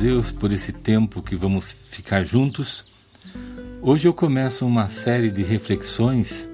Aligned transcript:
Deus 0.00 0.32
por 0.32 0.50
esse 0.50 0.72
tempo 0.72 1.22
que 1.22 1.36
vamos 1.36 1.70
ficar 1.70 2.24
juntos. 2.24 2.90
Hoje 3.82 4.08
eu 4.08 4.14
começo 4.14 4.64
uma 4.64 4.88
série 4.88 5.30
de 5.30 5.42
reflexões 5.42 6.48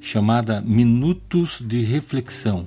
chamada 0.00 0.60
Minutos 0.60 1.62
de 1.64 1.82
Reflexão, 1.84 2.66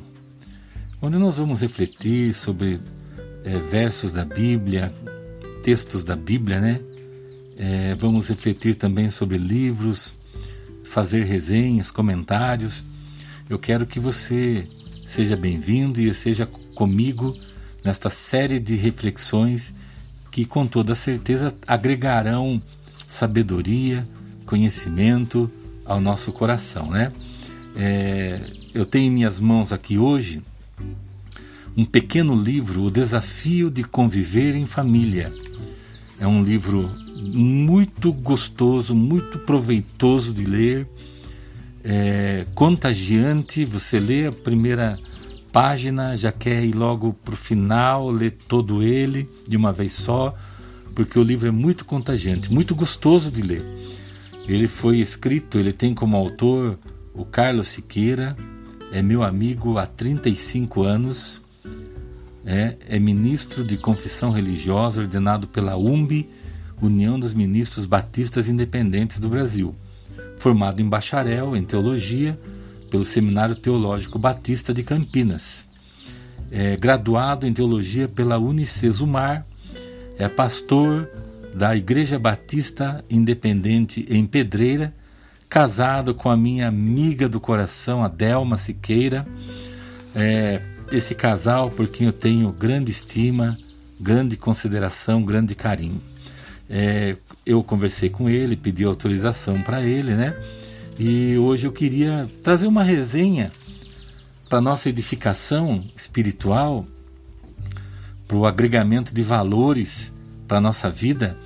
onde 1.01 1.17
nós 1.17 1.35
vamos 1.35 1.59
refletir 1.59 2.33
sobre 2.33 2.79
é, 3.43 3.57
versos 3.57 4.13
da 4.13 4.23
Bíblia, 4.23 4.93
textos 5.61 6.05
da 6.05 6.15
Bíblia, 6.15 6.61
né? 6.61 6.79
É, 7.57 7.93
vamos 7.95 8.29
refletir 8.29 8.75
também 8.75 9.09
sobre 9.09 9.37
livros, 9.37 10.15
fazer 10.85 11.25
resenhas, 11.25 11.91
comentários. 11.91 12.85
Eu 13.49 13.59
quero 13.59 13.85
que 13.85 13.99
você 13.99 14.65
seja 15.05 15.35
bem-vindo 15.35 15.99
e 15.99 16.13
seja 16.13 16.45
comigo 16.45 17.37
nesta 17.83 18.09
série 18.09 18.57
de 18.57 18.77
reflexões 18.77 19.75
que, 20.31 20.45
com 20.45 20.65
toda 20.65 20.95
certeza, 20.95 21.53
agregarão 21.67 22.61
sabedoria, 23.05 24.07
conhecimento 24.45 25.51
ao 25.85 25.99
nosso 25.99 26.31
coração, 26.31 26.89
né? 26.89 27.11
É, 27.75 28.39
eu 28.73 28.85
tenho 28.85 29.07
em 29.07 29.11
minhas 29.11 29.39
mãos 29.39 29.73
aqui 29.73 29.97
hoje 29.97 30.41
um 31.75 31.85
pequeno 31.85 32.35
livro, 32.35 32.83
O 32.83 32.91
Desafio 32.91 33.69
de 33.69 33.83
Conviver 33.83 34.55
em 34.55 34.65
Família. 34.65 35.31
É 36.19 36.27
um 36.27 36.43
livro 36.43 36.89
muito 37.33 38.11
gostoso, 38.11 38.95
muito 38.95 39.39
proveitoso 39.39 40.33
de 40.33 40.45
ler, 40.45 40.87
é, 41.83 42.45
contagiante. 42.53 43.63
Você 43.65 43.99
lê 43.99 44.27
a 44.27 44.31
primeira 44.31 44.99
página, 45.51 46.15
já 46.15 46.31
quer 46.31 46.63
ir 46.63 46.73
logo 46.73 47.13
para 47.13 47.33
o 47.33 47.37
final, 47.37 48.09
ler 48.09 48.31
todo 48.47 48.81
ele 48.81 49.29
de 49.47 49.57
uma 49.57 49.71
vez 49.71 49.93
só, 49.93 50.33
porque 50.95 51.19
o 51.19 51.23
livro 51.23 51.47
é 51.47 51.51
muito 51.51 51.85
contagiante, 51.85 52.51
muito 52.51 52.73
gostoso 52.73 53.29
de 53.29 53.41
ler. 53.41 53.63
Ele 54.47 54.67
foi 54.67 54.99
escrito, 54.99 55.59
ele 55.59 55.73
tem 55.73 55.93
como 55.93 56.17
autor 56.17 56.79
o 57.13 57.25
Carlos 57.25 57.67
Siqueira, 57.67 58.35
é 58.91 59.01
meu 59.01 59.23
amigo 59.23 59.77
há 59.77 59.85
35 59.85 60.83
anos, 60.83 61.41
é, 62.45 62.75
é 62.87 62.99
ministro 62.99 63.63
de 63.63 63.77
confissão 63.77 64.31
religiosa 64.31 65.01
ordenado 65.01 65.47
pela 65.47 65.77
UMB, 65.77 66.27
União 66.81 67.19
dos 67.19 67.33
Ministros 67.33 67.85
Batistas 67.85 68.49
Independentes 68.49 69.19
do 69.19 69.29
Brasil, 69.29 69.75
formado 70.37 70.81
em 70.81 70.89
bacharel 70.89 71.55
em 71.55 71.63
teologia 71.63 72.39
pelo 72.91 73.05
Seminário 73.05 73.55
Teológico 73.55 74.19
Batista 74.19 74.73
de 74.73 74.83
Campinas. 74.83 75.65
É 76.51 76.75
graduado 76.75 77.47
em 77.47 77.53
teologia 77.53 78.09
pela 78.09 78.37
Unicesumar, 78.37 79.45
é 80.19 80.27
pastor 80.27 81.09
da 81.55 81.75
Igreja 81.75 82.19
Batista 82.19 83.03
Independente 83.09 84.05
em 84.09 84.25
Pedreira, 84.25 84.93
casado 85.47 86.13
com 86.13 86.29
a 86.29 86.35
minha 86.35 86.67
amiga 86.67 87.29
do 87.29 87.39
coração, 87.39 88.03
a 88.03 88.09
Delma 88.09 88.57
Siqueira. 88.57 89.25
É, 90.13 90.61
esse 90.91 91.15
casal 91.15 91.71
por 91.71 91.87
quem 91.87 92.07
eu 92.07 92.13
tenho 92.13 92.51
grande 92.51 92.91
estima, 92.91 93.57
grande 93.99 94.35
consideração, 94.35 95.23
grande 95.23 95.55
carinho. 95.55 96.01
É, 96.69 97.15
eu 97.45 97.63
conversei 97.63 98.09
com 98.09 98.29
ele, 98.29 98.57
pedi 98.57 98.83
autorização 98.83 99.61
para 99.61 99.81
ele, 99.81 100.13
né? 100.13 100.35
E 100.99 101.37
hoje 101.37 101.65
eu 101.65 101.71
queria 101.71 102.27
trazer 102.41 102.67
uma 102.67 102.83
resenha 102.83 103.51
para 104.49 104.61
nossa 104.61 104.89
edificação 104.89 105.83
espiritual, 105.95 106.85
para 108.27 108.37
o 108.37 108.45
agregamento 108.45 109.13
de 109.13 109.23
valores 109.23 110.11
para 110.51 110.57
a 110.57 110.61
nossa 110.61 110.89
vida 110.89 111.37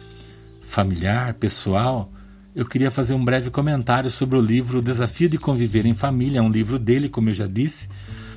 familiar, 0.68 1.36
pessoal. 1.36 2.10
Eu 2.56 2.66
queria 2.66 2.90
fazer 2.90 3.14
um 3.14 3.24
breve 3.24 3.52
comentário 3.52 4.10
sobre 4.10 4.36
o 4.36 4.42
livro 4.42 4.82
Desafio 4.82 5.30
de 5.30 5.38
Conviver 5.38 5.86
em 5.86 5.94
Família, 5.94 6.40
é 6.40 6.42
um 6.42 6.50
livro 6.50 6.80
dele, 6.80 7.08
como 7.08 7.30
eu 7.30 7.34
já 7.36 7.46
disse. 7.46 7.88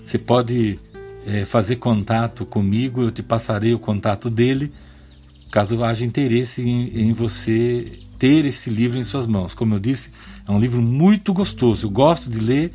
Você 0.04 0.18
pode 0.18 0.78
é, 1.26 1.46
fazer 1.46 1.76
contato 1.76 2.44
comigo, 2.44 3.00
eu 3.00 3.10
te 3.10 3.22
passarei 3.22 3.72
o 3.72 3.78
contato 3.78 4.28
dele, 4.28 4.70
caso 5.50 5.82
haja 5.82 6.04
interesse 6.04 6.60
em, 6.60 7.08
em 7.08 7.12
você 7.14 8.00
ter 8.18 8.44
esse 8.44 8.68
livro 8.68 8.98
em 8.98 9.04
suas 9.04 9.26
mãos. 9.26 9.54
Como 9.54 9.74
eu 9.74 9.78
disse, 9.78 10.10
é 10.46 10.50
um 10.50 10.58
livro 10.58 10.82
muito 10.82 11.32
gostoso. 11.32 11.86
Eu 11.86 11.90
gosto 11.90 12.28
de 12.28 12.40
ler 12.40 12.72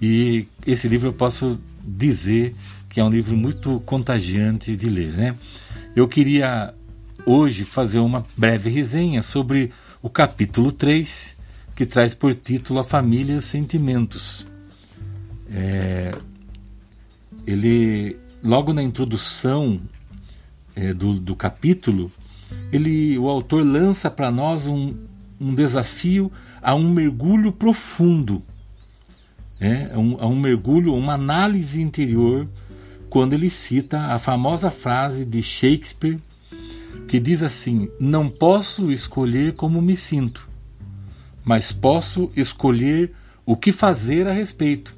e 0.00 0.46
esse 0.66 0.86
livro 0.88 1.08
eu 1.08 1.12
posso 1.12 1.58
dizer 1.82 2.54
que 2.88 3.00
é 3.00 3.04
um 3.04 3.10
livro 3.10 3.36
muito 3.36 3.80
contagiante 3.80 4.76
de 4.76 4.88
ler, 4.88 5.12
né? 5.12 5.34
Eu 5.96 6.06
queria 6.06 6.72
hoje 7.26 7.64
fazer 7.64 7.98
uma 7.98 8.24
breve 8.36 8.70
resenha 8.70 9.22
sobre 9.22 9.72
o 10.02 10.08
capítulo 10.08 10.70
3, 10.70 11.36
que 11.74 11.86
traz 11.86 12.14
por 12.14 12.34
título 12.34 12.80
A 12.80 12.84
Família 12.84 13.34
e 13.34 13.38
os 13.38 13.44
Sentimentos. 13.46 14.46
É, 15.50 16.14
ele, 17.46 18.16
logo 18.42 18.72
na 18.72 18.82
introdução 18.82 19.80
é, 20.76 20.92
do, 20.92 21.14
do 21.14 21.34
capítulo, 21.34 22.12
ele, 22.72 23.16
o 23.18 23.28
autor 23.28 23.64
lança 23.64 24.10
para 24.10 24.30
nós 24.30 24.66
um, 24.66 24.94
um 25.40 25.54
desafio 25.54 26.30
a 26.62 26.74
um 26.74 26.90
mergulho 26.90 27.52
profundo, 27.52 28.42
é, 29.60 29.90
a, 29.92 29.98
um, 29.98 30.16
a 30.20 30.26
um 30.26 30.38
mergulho, 30.38 30.94
uma 30.94 31.14
análise 31.14 31.80
interior, 31.80 32.48
quando 33.08 33.32
ele 33.32 33.48
cita 33.48 34.06
a 34.06 34.18
famosa 34.18 34.70
frase 34.70 35.24
de 35.24 35.42
Shakespeare 35.42 36.20
que 37.06 37.20
diz 37.20 37.42
assim: 37.42 37.88
Não 38.00 38.28
posso 38.28 38.90
escolher 38.90 39.54
como 39.54 39.80
me 39.80 39.96
sinto, 39.96 40.48
mas 41.44 41.72
posso 41.72 42.30
escolher 42.36 43.12
o 43.46 43.56
que 43.56 43.72
fazer 43.72 44.26
a 44.26 44.32
respeito. 44.32 44.94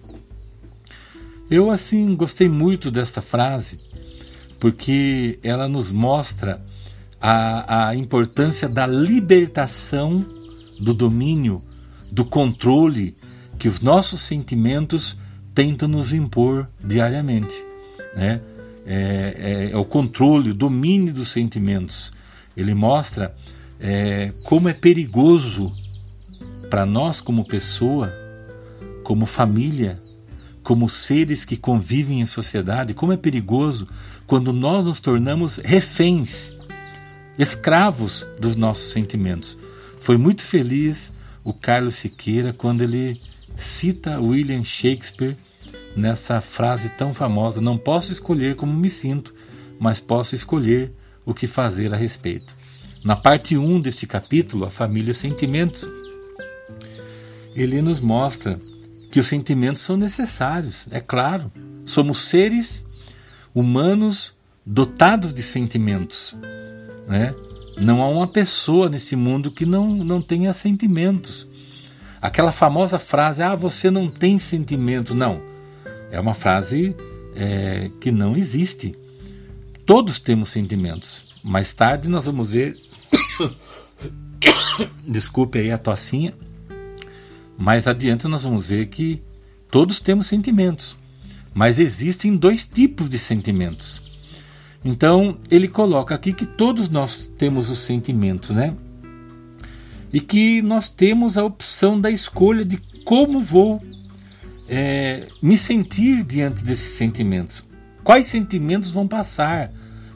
Eu, 1.51 1.71
assim, 1.71 2.15
gostei 2.17 2.49
muito 2.49 2.91
desta 2.91 3.21
frase, 3.21 3.81
porque 4.59 5.39
ela 5.43 5.69
nos 5.69 5.93
mostra 5.93 6.65
a, 7.21 7.89
a 7.89 7.97
importância 7.97 8.69
da 8.69 8.87
libertação 8.87 10.25
do 10.81 10.93
domínio, 10.93 11.63
do 12.11 12.25
controle 12.25 13.17
que 13.59 13.69
os 13.69 13.81
nossos 13.81 14.21
sentimentos 14.21 15.17
tentam 15.55 15.89
nos 15.89 16.13
impor 16.13 16.69
diariamente. 16.85 17.55
Né? 18.15 18.41
É, 18.87 19.69
é, 19.69 19.71
é 19.73 19.77
o 19.77 19.85
controle, 19.85 20.51
o 20.51 20.55
domínio 20.55 21.13
dos 21.13 21.31
sentimentos. 21.31 22.13
Ele 22.57 22.75
mostra 22.75 23.35
é, 23.81 24.33
como 24.45 24.69
é 24.69 24.73
perigoso 24.73 25.73
para 26.71 26.85
nós, 26.85 27.21
como 27.21 27.47
pessoa, 27.47 28.13
como 29.03 29.25
família, 29.25 30.01
como 30.63 30.89
seres 30.89 31.45
que 31.45 31.57
convivem 31.57 32.21
em 32.21 32.27
sociedade, 32.27 32.93
como 32.93 33.13
é 33.13 33.17
perigoso 33.17 33.87
quando 34.27 34.53
nós 34.53 34.85
nos 34.85 35.01
tornamos 35.01 35.57
reféns 35.59 36.55
escravos 37.39 38.27
dos 38.39 38.57
nossos 38.57 38.91
sentimentos. 38.91 39.59
Foi 39.99 40.17
muito 40.17 40.43
feliz 40.43 41.13
o 41.45 41.53
Carlos 41.53 41.95
Siqueira 41.95 42.53
quando 42.53 42.83
ele 42.83 43.21
cita 43.57 44.21
William 44.21 44.65
Shakespeare 44.65 45.37
nessa 45.97 46.41
frase 46.41 46.91
tão 46.91 47.15
famosa: 47.15 47.61
Não 47.61 47.79
posso 47.79 48.13
escolher 48.13 48.57
como 48.57 48.73
me 48.73 48.91
sinto, 48.91 49.35
mas 49.79 50.01
posso 50.01 50.35
escolher 50.35 50.93
o 51.25 51.35
que 51.35 51.47
fazer 51.47 51.93
a 51.93 51.97
respeito. 51.97 52.55
Na 53.05 53.17
parte 53.17 53.57
1 53.57 53.81
deste 53.81 54.07
capítulo, 54.07 54.65
A 54.65 54.71
Família 54.71 55.11
e 55.11 55.13
os 55.13 55.19
Sentimentos, 55.19 55.89
ele 57.55 57.81
nos 57.81 58.01
mostra 58.01 58.59
que 59.11 59.21
os 59.21 59.29
sentimentos 59.29 59.81
são 59.83 59.97
necessários, 59.97 60.87
é 60.91 61.01
claro. 61.01 61.51
Somos 61.85 62.19
seres 62.19 62.85
humanos 63.55 64.35
dotados 64.65 65.33
de 65.33 65.43
sentimentos. 65.43 66.37
Né? 67.07 67.35
Não 67.79 68.03
há 68.03 68.09
uma 68.09 68.27
pessoa 68.27 68.89
nesse 68.89 69.15
mundo 69.15 69.51
que 69.51 69.67
não, 69.67 69.89
não 69.89 70.21
tenha 70.21 70.53
sentimentos. 70.53 71.47
Aquela 72.21 72.51
famosa 72.51 72.99
frase, 72.99 73.43
ah, 73.43 73.55
você 73.55 73.91
não 73.91 74.09
tem 74.09 74.39
sentimento. 74.39 75.15
Não, 75.15 75.41
é 76.11 76.19
uma 76.19 76.35
frase 76.35 76.97
é, 77.35 77.91
que 78.01 78.11
não 78.11 78.37
existe. 78.37 78.95
Todos 79.85 80.19
temos 80.19 80.49
sentimentos. 80.49 81.25
Mais 81.45 81.75
tarde 81.75 82.09
nós 82.09 82.27
vamos 82.27 82.51
ver. 82.51 82.77
Desculpe 85.07 85.59
aí 85.59 85.71
a 85.71 85.79
tocinha. 85.79 86.35
Mais 87.57 87.87
adiante 87.87 88.27
nós 88.27 88.45
vamos 88.45 88.67
ver 88.67 88.87
que 88.87 89.23
todos 89.71 90.01
temos 90.01 90.27
sentimentos. 90.27 90.97
Mas 91.55 91.79
existem 91.79 92.37
dois 92.37 92.67
tipos 92.67 93.09
de 93.09 93.19
sentimentos. 93.19 94.03
Então, 94.85 95.39
ele 95.51 95.69
coloca 95.69 96.15
aqui 96.15 96.33
que 96.33 96.47
todos 96.47 96.89
nós 96.89 97.31
temos 97.39 97.71
os 97.71 97.81
sentimentos, 97.81 98.51
né? 98.51 98.75
E 100.13 100.21
que 100.21 100.63
nós 100.63 100.89
temos 100.89 101.37
a 101.37 101.45
opção 101.45 102.01
da 102.01 102.11
escolha 102.11 102.65
de 102.65 102.79
como 103.05 103.43
vou 103.43 103.81
é, 104.69 105.29
me 105.43 105.57
sentir 105.57 106.23
diante 106.23 106.65
desses 106.65 106.97
sentimentos. 106.97 107.65
Quais 108.03 108.27
sentimentos 108.27 108.91
vão 108.91 109.07
passar 109.09 109.73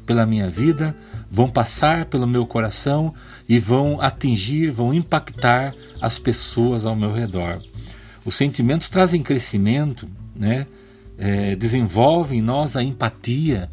pela 0.07 0.27
minha 0.27 0.49
vida, 0.49 0.97
vão 1.31 1.49
passar 1.49 2.07
pelo 2.07 2.27
meu 2.27 2.47
coração 2.47 3.15
e 3.49 3.59
vão 3.59 4.01
atingir, 4.01 4.71
vão 4.71 4.93
impactar 4.93 5.75
as 6.01 6.19
pessoas 6.19 6.85
ao 6.85 6.97
meu 6.97 7.13
redor. 7.13 7.61
Os 8.25 8.35
sentimentos 8.35 8.89
trazem 8.89 9.23
crescimento, 9.23 10.09
né? 10.35 10.67
É, 11.17 11.55
desenvolvem 11.55 12.39
em 12.39 12.43
nós 12.43 12.77
a 12.77 12.83
empatia, 12.83 13.71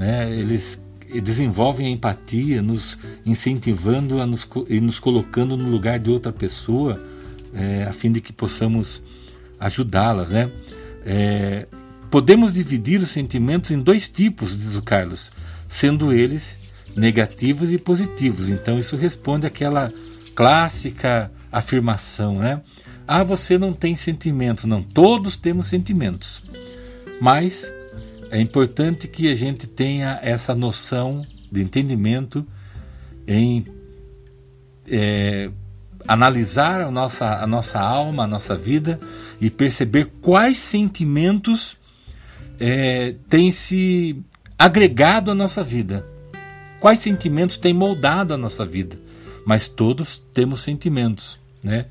né? 0.00 0.30
eles 0.30 0.82
desenvolvem 1.22 1.88
a 1.88 1.90
empatia, 1.90 2.62
nos 2.62 2.96
incentivando 3.26 4.18
a 4.18 4.26
nos, 4.26 4.48
e 4.66 4.80
nos 4.80 4.98
colocando 4.98 5.58
no 5.58 5.68
lugar 5.68 5.98
de 5.98 6.10
outra 6.10 6.32
pessoa, 6.32 6.98
é, 7.52 7.84
a 7.84 7.92
fim 7.92 8.10
de 8.10 8.22
que 8.22 8.32
possamos 8.32 9.02
ajudá-las. 9.58 10.32
Né? 10.32 10.50
É, 11.04 11.66
podemos 12.10 12.54
dividir 12.54 13.02
os 13.02 13.10
sentimentos 13.10 13.72
em 13.72 13.78
dois 13.82 14.08
tipos, 14.08 14.58
diz 14.58 14.74
o 14.74 14.80
Carlos, 14.80 15.30
sendo 15.68 16.14
eles 16.14 16.58
negativos 16.96 17.70
e 17.70 17.76
positivos. 17.76 18.48
Então 18.48 18.78
isso 18.78 18.96
responde 18.96 19.46
àquela 19.46 19.92
clássica 20.34 21.30
afirmação, 21.52 22.38
né? 22.38 22.62
Ah, 23.06 23.22
você 23.22 23.58
não 23.58 23.72
tem 23.72 23.94
sentimento. 23.94 24.66
Não, 24.66 24.82
todos 24.82 25.36
temos 25.36 25.66
sentimentos. 25.66 26.42
Mas 27.20 27.70
é 28.30 28.40
importante 28.40 29.08
que 29.08 29.30
a 29.30 29.34
gente 29.34 29.66
tenha 29.66 30.18
essa 30.22 30.54
noção 30.54 31.26
de 31.50 31.60
entendimento 31.60 32.46
em 33.26 33.66
é, 34.88 35.50
analisar 36.06 36.80
a 36.80 36.90
nossa, 36.90 37.42
a 37.42 37.46
nossa 37.46 37.80
alma, 37.80 38.24
a 38.24 38.26
nossa 38.26 38.56
vida 38.56 39.00
e 39.40 39.50
perceber 39.50 40.10
quais 40.20 40.58
sentimentos 40.58 41.76
é, 42.58 43.14
têm 43.28 43.50
se 43.50 44.22
agregado 44.58 45.30
à 45.30 45.34
nossa 45.34 45.64
vida, 45.64 46.06
quais 46.78 47.00
sentimentos 47.00 47.56
têm 47.56 47.74
moldado 47.74 48.32
a 48.32 48.36
nossa 48.36 48.64
vida. 48.64 48.98
Mas 49.44 49.66
todos 49.66 50.18
temos 50.18 50.60
sentimentos. 50.60 51.38
Né? 51.64 51.86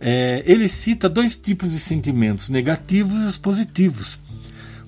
É, 0.00 0.42
ele 0.46 0.68
cita 0.68 1.08
dois 1.08 1.36
tipos 1.36 1.72
de 1.72 1.78
sentimentos, 1.78 2.48
negativos 2.48 3.22
e 3.22 3.26
os 3.26 3.36
positivos. 3.36 4.23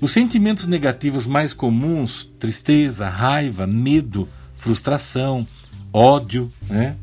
Os 0.00 0.10
sentimentos 0.10 0.66
negativos 0.66 1.26
mais 1.26 1.52
comuns, 1.52 2.24
tristeza, 2.38 3.08
raiva, 3.08 3.66
medo, 3.66 4.28
frustração, 4.54 5.46
ódio, 5.92 6.52
né? 6.68 6.96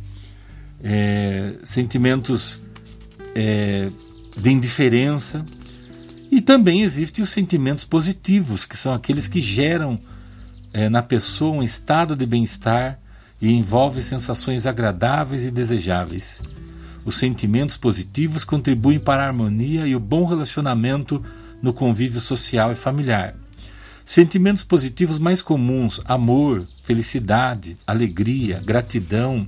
É, 0.84 1.54
sentimentos 1.64 2.60
é, 3.34 3.90
de 4.38 4.52
indiferença. 4.52 5.46
E 6.30 6.42
também 6.42 6.82
existem 6.82 7.24
os 7.24 7.30
sentimentos 7.30 7.84
positivos, 7.84 8.66
que 8.66 8.78
são 8.78 8.94
aqueles 8.94 9.28
que 9.28 9.40
geram 9.42 10.00
é, 10.72 10.90
na 10.90 11.02
pessoa 11.02 11.58
um 11.58 11.64
estado 11.64 12.16
de 12.16 12.26
bem-estar 12.26 13.00
e 13.42 13.52
envolve 13.52 14.02
sensações 14.02 14.66
agradáveis 14.66 15.46
e 15.46 15.52
desejáveis. 15.52 16.42
Os 17.06 17.16
sentimentos 17.16 17.76
positivos 17.78 18.44
contribuem 18.44 19.00
para 19.00 19.24
a 19.24 19.28
harmonia 19.28 19.86
e 19.86 19.96
o 19.96 20.00
bom 20.00 20.26
relacionamento 20.26 21.24
no 21.64 21.72
convívio 21.72 22.20
social 22.20 22.74
e 22.74 22.76
familiar. 22.76 23.34
Sentimentos 24.06 24.66
positivos 24.66 25.18
mais 25.18 25.42
comuns: 25.42 26.02
amor, 26.04 26.68
felicidade, 26.84 27.78
alegria, 27.88 28.62
gratidão, 28.64 29.48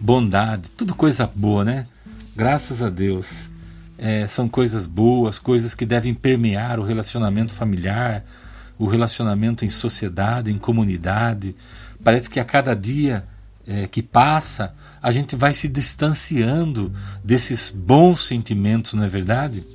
bondade, 0.00 0.70
tudo 0.70 0.94
coisa 0.94 1.30
boa, 1.36 1.62
né? 1.62 1.86
Graças 2.34 2.82
a 2.82 2.88
Deus. 2.88 3.50
É, 3.98 4.26
são 4.28 4.48
coisas 4.48 4.86
boas, 4.86 5.40
coisas 5.40 5.74
que 5.74 5.84
devem 5.84 6.14
permear 6.14 6.78
o 6.78 6.84
relacionamento 6.84 7.52
familiar, 7.52 8.24
o 8.78 8.86
relacionamento 8.86 9.64
em 9.64 9.68
sociedade, 9.68 10.52
em 10.52 10.56
comunidade. 10.56 11.54
Parece 12.02 12.30
que 12.30 12.38
a 12.38 12.44
cada 12.44 12.74
dia 12.74 13.24
é, 13.66 13.88
que 13.88 14.00
passa, 14.00 14.72
a 15.02 15.10
gente 15.10 15.34
vai 15.34 15.52
se 15.52 15.66
distanciando 15.68 16.92
desses 17.24 17.70
bons 17.70 18.24
sentimentos, 18.24 18.94
não 18.94 19.02
é 19.02 19.08
verdade? 19.08 19.66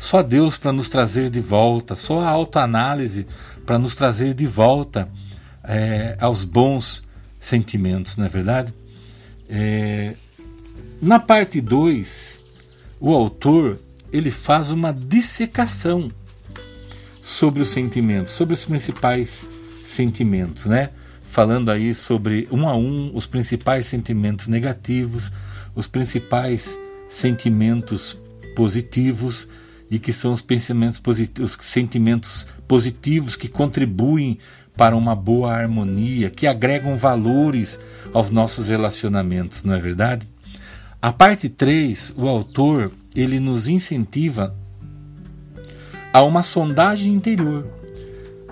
Só 0.00 0.22
Deus 0.22 0.56
para 0.56 0.72
nos 0.72 0.88
trazer 0.88 1.28
de 1.28 1.42
volta, 1.42 1.94
só 1.94 2.22
a 2.22 2.30
autoanálise 2.30 3.26
para 3.66 3.78
nos 3.78 3.94
trazer 3.94 4.32
de 4.32 4.46
volta 4.46 5.06
é, 5.62 6.16
aos 6.18 6.42
bons 6.42 7.02
sentimentos, 7.38 8.16
não 8.16 8.24
é 8.24 8.28
verdade? 8.30 8.72
É, 9.46 10.14
na 11.02 11.20
parte 11.20 11.60
2, 11.60 12.40
o 12.98 13.14
autor 13.14 13.78
ele 14.10 14.30
faz 14.30 14.70
uma 14.70 14.90
dissecação 14.90 16.10
sobre 17.20 17.60
os 17.60 17.68
sentimentos, 17.68 18.32
sobre 18.32 18.54
os 18.54 18.64
principais 18.64 19.46
sentimentos, 19.84 20.64
né? 20.64 20.88
Falando 21.26 21.70
aí 21.70 21.92
sobre 21.92 22.48
um 22.50 22.66
a 22.66 22.74
um 22.74 23.14
os 23.14 23.26
principais 23.26 23.84
sentimentos 23.84 24.46
negativos, 24.46 25.30
os 25.74 25.86
principais 25.86 26.78
sentimentos 27.06 28.18
positivos 28.56 29.46
e 29.90 29.98
que 29.98 30.12
são 30.12 30.32
os 30.32 30.40
pensamentos 30.40 30.98
positivos, 30.98 31.56
os 31.58 31.64
sentimentos 31.64 32.46
positivos 32.68 33.34
que 33.34 33.48
contribuem 33.48 34.38
para 34.76 34.96
uma 34.96 35.14
boa 35.14 35.52
harmonia, 35.52 36.30
que 36.30 36.46
agregam 36.46 36.96
valores 36.96 37.78
aos 38.12 38.30
nossos 38.30 38.68
relacionamentos, 38.68 39.64
não 39.64 39.74
é 39.74 39.78
verdade? 39.78 40.26
A 41.02 41.12
parte 41.12 41.48
3, 41.48 42.14
o 42.16 42.28
autor, 42.28 42.92
ele 43.14 43.40
nos 43.40 43.68
incentiva 43.68 44.56
a 46.12 46.22
uma 46.22 46.42
sondagem 46.42 47.12
interior, 47.12 47.68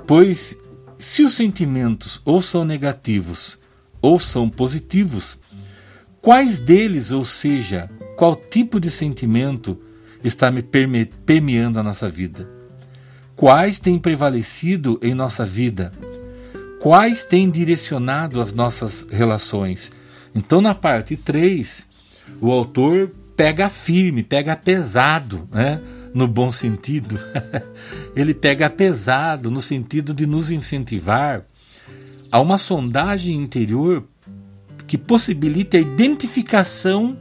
pois 0.06 0.58
se 0.98 1.22
os 1.22 1.34
sentimentos 1.34 2.20
ou 2.24 2.42
são 2.42 2.64
negativos 2.64 3.58
ou 4.02 4.18
são 4.18 4.48
positivos, 4.48 5.38
quais 6.20 6.58
deles, 6.58 7.10
ou 7.12 7.24
seja, 7.24 7.90
qual 8.16 8.34
tipo 8.34 8.80
de 8.80 8.90
sentimento 8.90 9.80
está 10.22 10.50
me 10.50 10.62
permeando 10.62 11.78
a 11.78 11.82
nossa 11.82 12.08
vida? 12.08 12.48
Quais 13.36 13.78
têm 13.78 13.98
prevalecido 13.98 14.98
em 15.02 15.14
nossa 15.14 15.44
vida? 15.44 15.92
Quais 16.80 17.24
têm 17.24 17.50
direcionado 17.50 18.40
as 18.40 18.52
nossas 18.52 19.06
relações? 19.10 19.92
Então, 20.34 20.60
na 20.60 20.74
parte 20.74 21.16
3, 21.16 21.86
o 22.40 22.50
autor 22.50 23.10
pega 23.36 23.68
firme, 23.68 24.22
pega 24.22 24.56
pesado, 24.56 25.48
né? 25.52 25.80
no 26.14 26.26
bom 26.26 26.50
sentido. 26.50 27.18
Ele 28.16 28.34
pega 28.34 28.68
pesado 28.68 29.50
no 29.50 29.62
sentido 29.62 30.12
de 30.12 30.26
nos 30.26 30.50
incentivar 30.50 31.44
a 32.30 32.40
uma 32.40 32.58
sondagem 32.58 33.36
interior 33.36 34.04
que 34.86 34.98
possibilite 34.98 35.76
a 35.76 35.80
identificação 35.80 37.16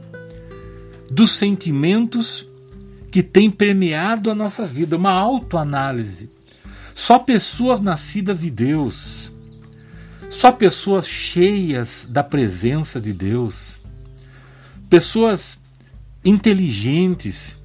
dos 1.10 1.32
sentimentos 1.32 2.47
que 3.10 3.22
tem 3.22 3.50
permeado 3.50 4.30
a 4.30 4.34
nossa 4.34 4.66
vida, 4.66 4.96
uma 4.96 5.10
autoanálise. 5.10 6.30
Só 6.94 7.18
pessoas 7.18 7.80
nascidas 7.80 8.40
de 8.40 8.50
Deus, 8.50 9.32
só 10.28 10.52
pessoas 10.52 11.06
cheias 11.06 12.06
da 12.10 12.22
presença 12.22 13.00
de 13.00 13.12
Deus, 13.12 13.78
pessoas 14.90 15.58
inteligentes, 16.24 17.58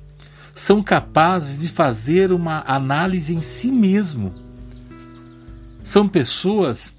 são 0.56 0.84
capazes 0.84 1.60
de 1.60 1.68
fazer 1.68 2.32
uma 2.32 2.64
análise 2.68 3.34
em 3.34 3.42
si 3.42 3.72
mesmo. 3.72 4.32
São 5.84 6.08
pessoas 6.08 6.94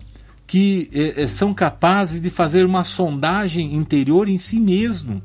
que 0.47 0.91
eh, 0.93 1.27
são 1.27 1.55
capazes 1.55 2.21
de 2.21 2.31
fazer 2.31 2.67
uma 2.67 2.85
sondagem 2.85 3.75
interior 3.75 4.29
em 4.29 4.37
si 4.37 4.59
mesmo. 4.59 5.23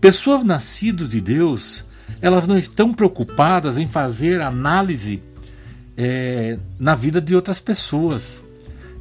Pessoas 0.00 0.44
nascidas 0.44 1.08
de 1.08 1.20
Deus 1.20 1.86
elas 2.20 2.46
não 2.46 2.58
estão 2.58 2.92
preocupadas 2.92 3.78
em 3.78 3.86
fazer 3.86 4.40
análise 4.40 5.22
é, 5.96 6.58
na 6.78 6.94
vida 6.94 7.20
de 7.20 7.34
outras 7.34 7.60
pessoas. 7.60 8.44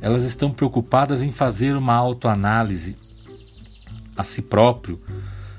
Elas 0.02 0.24
estão 0.24 0.52
preocupadas 0.52 1.22
em 1.22 1.32
fazer 1.32 1.76
uma 1.76 1.94
autoanálise 1.94 2.98
a 4.16 4.24
si 4.24 4.42
próprio, 4.42 5.00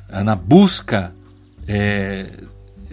é, 0.08 0.22
na 0.22 0.34
busca 0.34 1.12
é, 1.66 2.26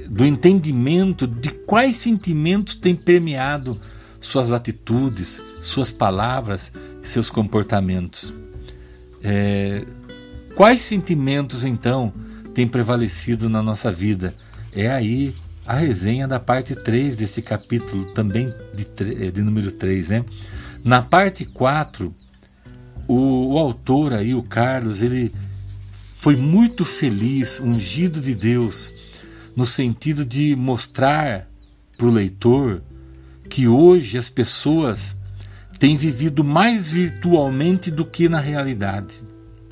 do 0.09 0.25
entendimento 0.25 1.27
de 1.27 1.49
quais 1.65 1.97
sentimentos 1.97 2.75
têm 2.75 2.95
permeado 2.95 3.77
suas 4.21 4.51
atitudes, 4.51 5.41
suas 5.59 5.91
palavras 5.91 6.71
seus 7.01 7.29
comportamentos. 7.29 8.33
É, 9.23 9.85
quais 10.55 10.81
sentimentos 10.81 11.65
então 11.65 12.13
têm 12.53 12.67
prevalecido 12.67 13.49
na 13.49 13.61
nossa 13.61 13.91
vida? 13.91 14.33
É 14.73 14.89
aí 14.89 15.33
a 15.65 15.75
resenha 15.75 16.27
da 16.27 16.39
parte 16.39 16.75
3 16.75 17.17
desse 17.17 17.41
capítulo, 17.41 18.11
também 18.13 18.53
de, 18.73 18.87
eh, 19.25 19.31
de 19.31 19.41
número 19.41 19.71
3. 19.71 20.09
Né? 20.09 20.25
Na 20.83 21.01
parte 21.01 21.45
4, 21.45 22.13
o, 23.07 23.53
o 23.53 23.57
autor 23.57 24.13
aí, 24.13 24.33
o 24.33 24.41
Carlos, 24.41 25.01
ele 25.01 25.31
foi 26.17 26.35
muito 26.35 26.83
feliz, 26.83 27.59
ungido 27.59 28.19
de 28.19 28.33
Deus, 28.33 28.91
no 29.55 29.65
sentido 29.65 30.25
de 30.25 30.55
mostrar 30.55 31.47
para 31.97 32.07
o 32.07 32.11
leitor 32.11 32.81
que 33.49 33.67
hoje 33.67 34.17
as 34.17 34.29
pessoas 34.29 35.15
tem 35.79 35.95
vivido 35.95 36.43
mais 36.43 36.91
virtualmente 36.91 37.89
do 37.89 38.05
que 38.05 38.27
na 38.27 38.39
realidade. 38.39 39.23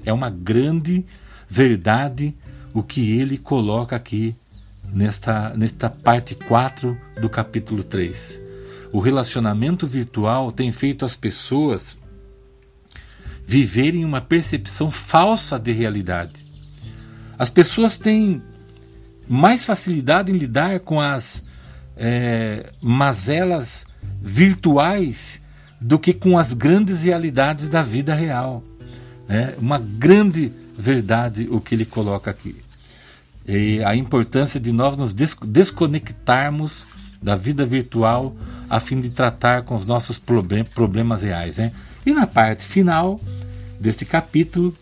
É 0.06 0.14
uma 0.14 0.30
grande 0.30 1.06
verdade 1.50 2.36
o 2.74 2.82
que 2.82 3.18
ele 3.20 3.38
coloca 3.38 3.96
aqui 3.96 4.36
nesta, 4.92 5.54
nesta 5.56 5.90
parte 5.90 6.36
4 6.36 6.98
do 7.22 7.30
capítulo 7.30 7.84
3. 7.84 8.42
O 8.92 9.00
relacionamento 9.00 9.86
virtual 9.86 10.52
tem 10.52 10.72
feito 10.72 11.06
as 11.06 11.16
pessoas 11.16 11.98
viverem 13.46 14.04
uma 14.04 14.22
percepção 14.22 14.92
falsa 14.92 15.58
de 15.58 15.72
realidade. 15.72 16.46
As 17.38 17.50
pessoas 17.50 17.98
têm 17.98 18.42
mais 19.28 19.66
facilidade 19.66 20.32
em 20.32 20.38
lidar 20.38 20.80
com 20.80 21.00
as 21.00 21.46
é, 21.96 22.72
mazelas 22.82 23.86
virtuais 24.22 25.42
do 25.80 26.00
que 26.00 26.14
com 26.14 26.38
as 26.38 26.54
grandes 26.54 27.04
realidades 27.04 27.70
da 27.70 27.84
vida 27.84 28.14
real. 28.14 28.64
É 29.30 29.56
uma 29.60 29.78
grande 29.78 30.52
verdade 30.78 31.48
o 31.50 31.60
que 31.60 31.76
ele 31.76 31.86
coloca 31.86 32.32
aqui. 32.32 32.67
E 33.48 33.82
a 33.84 33.96
importância 33.96 34.60
de 34.60 34.72
nós 34.72 34.98
nos 34.98 35.14
desconectarmos 35.14 36.86
da 37.22 37.36
vida 37.36 37.66
virtual 37.66 38.36
a 38.70 38.80
fim 38.80 39.00
de 39.00 39.10
tratar 39.10 39.64
com 39.64 39.76
os 39.76 39.86
nossos 39.86 40.20
problemas 40.20 41.24
reais. 41.24 41.58
Né? 41.58 41.72
E 42.06 42.12
na 42.12 42.28
parte 42.28 42.64
final 42.64 43.20
deste 43.80 44.06
capítulo, 44.06 44.74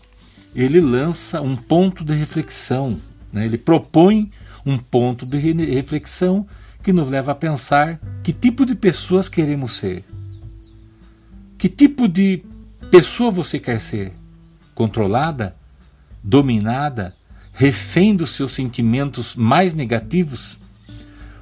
ele 0.54 0.80
lança 0.80 1.40
um 1.40 1.56
ponto 1.56 2.04
de 2.04 2.14
reflexão, 2.14 3.00
né? 3.32 3.44
ele 3.44 3.58
propõe 3.58 4.32
um 4.64 4.76
ponto 4.76 5.24
de 5.24 5.38
reflexão 5.38 6.46
que 6.82 6.92
nos 6.92 7.08
leva 7.10 7.32
a 7.32 7.34
pensar 7.34 8.00
que 8.22 8.32
tipo 8.32 8.66
de 8.66 8.74
pessoas 8.74 9.28
queremos 9.28 9.72
ser. 9.72 10.04
Que 11.58 11.68
tipo 11.68 12.06
de 12.06 12.44
pessoa 12.90 13.30
você 13.30 13.58
quer 13.58 13.80
ser? 13.80 14.12
Controlada? 14.74 15.56
Dominada? 16.22 17.15
Refém 17.56 18.14
dos 18.14 18.30
seus 18.32 18.52
sentimentos 18.52 19.34
mais 19.34 19.72
negativos, 19.72 20.60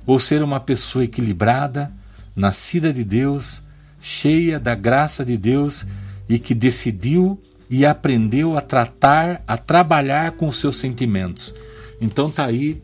ou 0.06 0.21
ser 0.21 0.44
uma 0.44 0.61
pessoa 0.61 1.04
equilibrada, 1.04 1.92
nascida 2.37 2.92
de 2.92 3.02
Deus, 3.02 3.62
cheia 4.00 4.61
da 4.61 4.76
graça 4.76 5.25
de 5.25 5.37
Deus 5.37 5.85
e 6.28 6.38
que 6.38 6.54
decidiu 6.54 7.42
e 7.68 7.85
aprendeu 7.85 8.56
a 8.56 8.61
tratar, 8.61 9.42
a 9.44 9.56
trabalhar 9.56 10.33
com 10.33 10.47
os 10.47 10.56
seus 10.56 10.76
sentimentos. 10.76 11.52
Então 12.00 12.30
tá 12.30 12.44
aí 12.44 12.80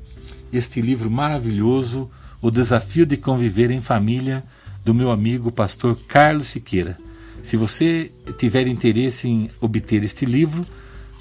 este 0.52 0.80
livro 0.80 1.08
maravilhoso, 1.08 2.10
O 2.42 2.50
Desafio 2.50 3.06
de 3.06 3.16
Conviver 3.16 3.70
em 3.70 3.80
Família, 3.80 4.42
do 4.84 4.92
meu 4.92 5.12
amigo 5.12 5.52
pastor 5.52 5.96
Carlos 6.08 6.48
Siqueira. 6.48 6.98
Se 7.44 7.56
você 7.56 8.10
tiver 8.38 8.66
interesse 8.66 9.28
em 9.28 9.50
obter 9.60 10.02
este 10.02 10.26
livro, 10.26 10.66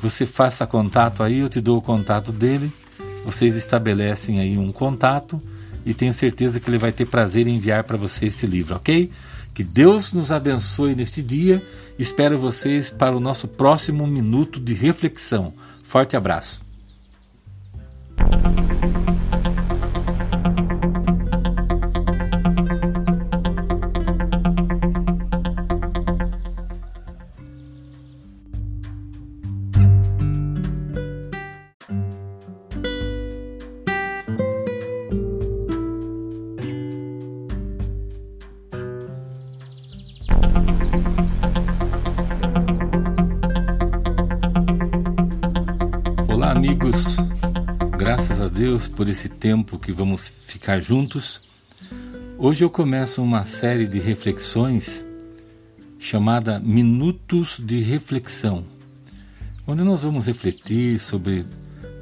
você 0.02 0.26
faça 0.26 0.66
contato 0.66 1.24
aí, 1.24 1.40
eu 1.40 1.50
te 1.50 1.60
dou 1.60 1.78
o 1.78 1.82
contato 1.82 2.32
dele, 2.32 2.72
vocês 3.26 3.56
estabelecem 3.56 4.40
aí 4.40 4.58
um 4.58 4.72
contato 4.72 5.42
e 5.86 5.94
tenho 5.94 6.14
certeza 6.14 6.60
que 6.60 6.70
ele 6.70 6.78
vai 6.78 6.92
ter 6.92 7.06
prazer 7.06 7.48
em 7.48 7.56
enviar 7.56 7.84
para 7.84 7.98
você 7.98 8.28
esse 8.28 8.46
livro, 8.46 8.76
ok? 8.76 9.10
Que 9.54 9.64
Deus 9.64 10.14
nos 10.14 10.32
abençoe 10.32 10.96
neste 10.96 11.22
dia. 11.22 11.66
Espero 11.98 12.38
vocês 12.38 12.90
para 12.90 13.16
o 13.16 13.20
nosso 13.20 13.48
próximo 13.48 14.08
minuto 14.08 14.60
de 14.60 14.74
reflexão. 14.74 15.54
Forte 15.84 16.16
abraço. 16.16 16.62
Deus 48.80 48.88
por 48.88 49.10
esse 49.10 49.28
tempo 49.28 49.78
que 49.78 49.92
vamos 49.92 50.26
ficar 50.28 50.80
juntos. 50.80 51.46
Hoje 52.38 52.64
eu 52.64 52.70
começo 52.70 53.22
uma 53.22 53.44
série 53.44 53.86
de 53.86 54.00
reflexões 54.00 55.04
chamada 55.98 56.60
Minutos 56.62 57.60
de 57.60 57.82
Reflexão, 57.82 58.64
onde 59.68 59.84
nós 59.84 60.04
vamos 60.04 60.28
refletir 60.28 60.98
sobre 60.98 61.46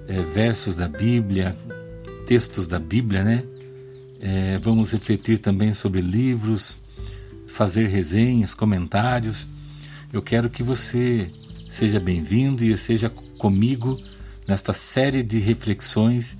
é, 0.07 0.21
versos 0.21 0.75
da 0.75 0.87
Bíblia, 0.87 1.57
textos 2.27 2.67
da 2.67 2.77
Bíblia, 2.77 3.23
né? 3.23 3.43
É, 4.21 4.59
vamos 4.59 4.91
refletir 4.91 5.39
também 5.39 5.73
sobre 5.73 5.99
livros, 5.99 6.77
fazer 7.47 7.87
resenhas, 7.87 8.53
comentários. 8.53 9.47
Eu 10.13 10.21
quero 10.21 10.47
que 10.47 10.61
você 10.61 11.31
seja 11.71 11.99
bem-vindo 11.99 12.63
e 12.63 12.77
seja 12.77 13.09
comigo 13.09 13.99
nesta 14.47 14.73
série 14.73 15.23
de 15.23 15.39
reflexões 15.39 16.37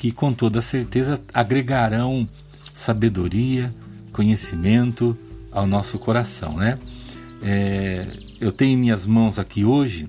que, 0.00 0.10
com 0.10 0.32
toda 0.32 0.62
certeza, 0.62 1.22
agregarão 1.34 2.26
sabedoria, 2.72 3.70
conhecimento 4.14 5.14
ao 5.52 5.66
nosso 5.66 5.98
coração, 5.98 6.56
né? 6.56 6.78
É, 7.42 8.06
eu 8.40 8.50
tenho 8.50 8.72
em 8.72 8.76
minhas 8.78 9.04
mãos 9.04 9.38
aqui 9.38 9.62
hoje 9.62 10.08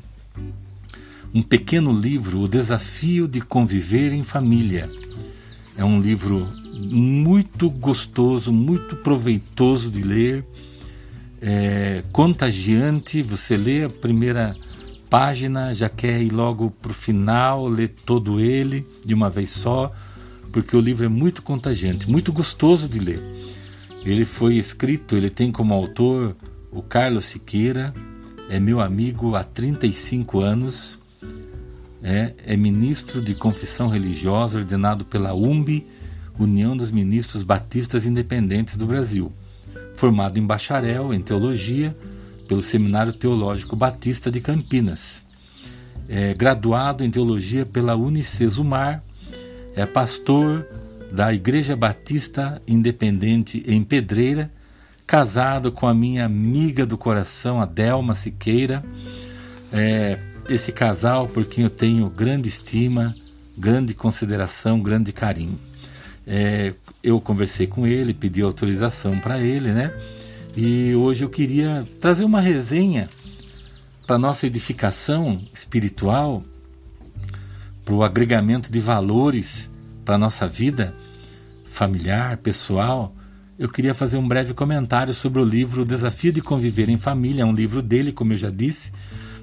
um 1.34 1.42
pequeno 1.42 1.92
livro, 1.92 2.40
O 2.40 2.48
Desafio 2.48 3.28
de 3.28 3.42
Conviver 3.42 4.14
em 4.14 4.24
Família. 4.24 4.90
É 5.76 5.84
um 5.84 6.00
livro 6.00 6.48
muito 6.74 7.70
gostoso, 7.70 8.50
muito 8.50 8.96
proveitoso 8.96 9.92
de 9.92 10.04
ler, 10.04 10.46
é, 11.42 12.02
contagiante. 12.14 13.22
Você 13.22 13.58
lê 13.58 13.84
a 13.84 13.90
primeira 13.90 14.56
página, 15.12 15.74
já 15.74 15.90
quer 15.90 16.22
ir 16.22 16.32
logo 16.32 16.72
para 16.72 16.92
o 16.92 16.96
final, 16.96 17.68
ler 17.68 17.90
todo 18.06 18.40
ele 18.40 18.88
de 19.06 19.14
uma 19.14 19.30
vez 19.30 19.50
só, 19.50 19.92
porque 20.54 20.74
o 20.74 20.80
livro 20.80 21.06
é 21.06 21.10
muito 21.10 21.42
contagiante, 21.42 22.10
muito 22.10 22.32
gostoso 22.32 22.88
de 22.88 22.98
ler. 22.98 23.22
Ele 24.06 24.24
foi 24.24 24.56
escrito, 24.56 25.18
ele 25.18 25.30
tem 25.30 25.52
como 25.52 25.74
autor 25.74 26.34
o 26.72 26.82
Carlos 26.82 27.26
Siqueira, 27.26 27.94
é 28.50 28.58
meu 28.58 28.80
amigo 28.80 29.36
há 29.36 29.44
35 29.44 30.40
anos, 30.40 30.98
é, 32.02 32.34
é 32.46 32.56
ministro 32.56 33.22
de 33.22 33.36
confissão 33.36 33.90
religiosa 33.90 34.60
ordenado 34.60 35.04
pela 35.04 35.34
UMB, 35.34 35.86
União 36.40 36.76
dos 36.76 36.90
Ministros 36.90 37.44
Batistas 37.44 38.06
Independentes 38.06 38.78
do 38.78 38.86
Brasil, 38.86 39.30
formado 39.94 40.40
em 40.40 40.46
bacharel 40.46 41.14
em 41.14 41.20
teologia 41.20 41.94
pelo 42.52 42.62
Seminário 42.62 43.14
Teológico 43.14 43.78
Batista 43.78 44.30
de 44.30 44.42
Campinas. 44.42 45.24
É 46.10 46.34
graduado 46.34 47.02
em 47.02 47.10
teologia 47.10 47.66
pela 47.66 47.96
Unicesumar, 47.96 49.02
é 49.74 49.86
pastor 49.86 50.68
da 51.14 51.34
Igreja 51.34 51.78
Batista 51.78 52.62
Independente 52.68 53.64
em 53.66 53.82
Pedreira, 53.86 54.52
casado 55.08 55.72
com 55.72 55.88
a 55.88 55.94
minha 55.94 56.26
amiga 56.26 56.86
do 56.86 56.98
coração, 56.98 57.62
a 57.62 57.66
Delma 57.66 58.16
Siqueira. 58.16 58.84
É, 59.72 60.20
esse 60.50 60.74
casal 60.74 61.30
por 61.30 61.46
quem 61.46 61.64
eu 61.64 61.70
tenho 61.70 62.10
grande 62.10 62.50
estima, 62.50 63.16
grande 63.58 63.94
consideração, 63.94 64.82
grande 64.82 65.14
carinho. 65.14 65.58
É, 66.28 66.74
eu 67.02 67.22
conversei 67.22 67.66
com 67.66 67.88
ele, 67.88 68.14
pedi 68.14 68.42
autorização 68.42 69.18
para 69.20 69.40
ele, 69.40 69.72
né? 69.72 69.94
E 70.56 70.94
hoje 70.96 71.24
eu 71.24 71.30
queria 71.30 71.86
trazer 72.00 72.26
uma 72.26 72.42
resenha 72.42 73.10
para 74.06 74.18
nossa 74.18 74.46
edificação 74.46 75.42
espiritual, 75.54 76.44
para 77.86 77.94
o 77.94 78.04
agregamento 78.04 78.72
de 78.72 78.80
valores 78.80 79.70
para 80.04 80.18
nossa 80.18 80.46
vida 80.48 80.94
familiar, 81.66 82.36
pessoal. 82.38 83.14
Eu 83.58 83.70
queria 83.70 83.94
fazer 83.94 84.18
um 84.18 84.28
breve 84.28 84.54
comentário 84.54 85.14
sobre 85.14 85.42
o 85.42 85.46
livro 85.46 85.86
Desafio 85.86 86.34
de 86.34 86.42
Conviver 86.42 86.90
em 86.90 86.98
Família, 86.98 87.44
é 87.44 87.46
um 87.46 87.54
livro 87.54 87.82
dele, 87.82 88.12
como 88.12 88.34
eu 88.34 88.38
já 88.38 88.50
disse. 88.50 88.92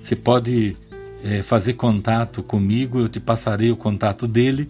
Você 0.03 0.15
pode 0.15 0.77
é, 1.25 1.41
fazer 1.41 1.75
contato 1.75 2.43
comigo, 2.43 2.99
eu 2.99 3.09
te 3.09 3.19
passarei 3.19 3.71
o 3.71 3.77
contato 3.77 4.29
dele, 4.29 4.69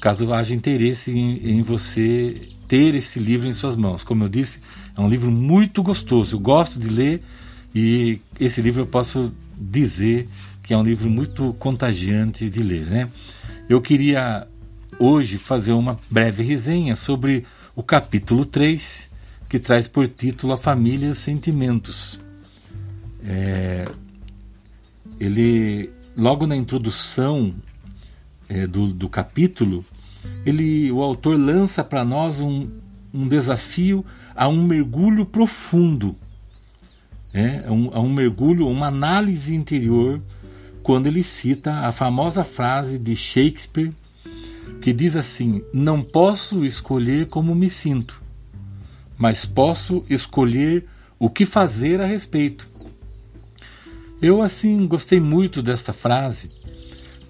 caso 0.00 0.32
haja 0.32 0.54
interesse 0.54 1.10
em, 1.10 1.58
em 1.58 1.62
você 1.62 2.48
ter 2.70 2.94
esse 2.94 3.18
livro 3.18 3.48
em 3.48 3.52
suas 3.52 3.74
mãos. 3.74 4.04
Como 4.04 4.22
eu 4.22 4.28
disse, 4.28 4.60
é 4.96 5.00
um 5.00 5.08
livro 5.08 5.28
muito 5.28 5.82
gostoso. 5.82 6.36
Eu 6.36 6.38
gosto 6.38 6.78
de 6.78 6.88
ler 6.88 7.20
e 7.74 8.20
esse 8.38 8.62
livro 8.62 8.82
eu 8.82 8.86
posso 8.86 9.32
dizer 9.58 10.28
que 10.62 10.72
é 10.72 10.76
um 10.76 10.84
livro 10.84 11.10
muito 11.10 11.52
contagiante 11.54 12.48
de 12.48 12.62
ler, 12.62 12.86
né? 12.86 13.08
Eu 13.68 13.80
queria 13.80 14.46
hoje 15.00 15.36
fazer 15.36 15.72
uma 15.72 15.98
breve 16.08 16.44
resenha 16.44 16.94
sobre 16.94 17.44
o 17.74 17.82
capítulo 17.82 18.44
3 18.44 19.10
que 19.48 19.58
traz 19.58 19.88
por 19.88 20.06
título 20.06 20.52
A 20.52 20.56
Família 20.56 21.08
e 21.08 21.10
os 21.10 21.18
Sentimentos. 21.18 22.20
É, 23.24 23.84
ele, 25.18 25.90
logo 26.16 26.46
na 26.46 26.54
introdução 26.54 27.52
é, 28.48 28.64
do, 28.64 28.92
do 28.92 29.08
capítulo, 29.08 29.84
ele, 30.44 30.90
o 30.92 31.02
autor 31.02 31.38
lança 31.38 31.84
para 31.84 32.04
nós 32.04 32.40
um, 32.40 32.68
um 33.12 33.28
desafio 33.28 34.04
a 34.34 34.48
um 34.48 34.62
mergulho 34.62 35.26
profundo, 35.26 36.16
é, 37.32 37.64
a, 37.66 37.72
um, 37.72 37.90
a 37.92 38.00
um 38.00 38.12
mergulho, 38.12 38.68
uma 38.68 38.86
análise 38.86 39.54
interior, 39.54 40.20
quando 40.82 41.06
ele 41.06 41.22
cita 41.22 41.80
a 41.80 41.92
famosa 41.92 42.42
frase 42.42 42.98
de 42.98 43.14
Shakespeare 43.14 43.92
que 44.80 44.92
diz 44.92 45.14
assim: 45.14 45.62
Não 45.72 46.02
posso 46.02 46.64
escolher 46.64 47.28
como 47.28 47.54
me 47.54 47.68
sinto, 47.68 48.20
mas 49.16 49.44
posso 49.44 50.04
escolher 50.08 50.86
o 51.18 51.28
que 51.28 51.44
fazer 51.44 52.00
a 52.00 52.06
respeito. 52.06 52.68
Eu, 54.22 54.42
assim, 54.42 54.86
gostei 54.86 55.20
muito 55.20 55.62
desta 55.62 55.92
frase, 55.92 56.52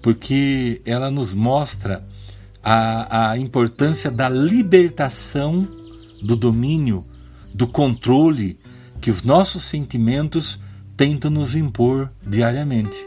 porque 0.01 0.81
ela 0.85 1.11
nos 1.11 1.33
mostra 1.33 2.05
a, 2.63 3.31
a 3.31 3.37
importância 3.37 4.11
da 4.11 4.29
libertação 4.29 5.67
do 6.21 6.35
domínio, 6.35 7.05
do 7.53 7.67
controle 7.67 8.59
que 9.01 9.09
os 9.09 9.23
nossos 9.23 9.63
sentimentos 9.63 10.59
tentam 10.95 11.31
nos 11.31 11.55
impor 11.55 12.11
diariamente. 12.25 12.97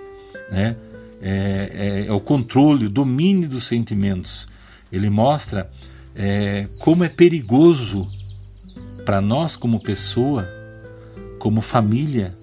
Né? 0.50 0.76
É, 1.22 2.04
é, 2.04 2.06
é 2.08 2.12
o 2.12 2.20
controle, 2.20 2.86
o 2.86 2.90
domínio 2.90 3.48
dos 3.48 3.64
sentimentos. 3.64 4.48
Ele 4.90 5.08
mostra 5.08 5.70
é, 6.14 6.68
como 6.78 7.04
é 7.04 7.08
perigoso 7.08 8.08
para 9.04 9.20
nós, 9.20 9.56
como 9.56 9.80
pessoa, 9.80 10.48
como 11.38 11.60
família, 11.60 12.34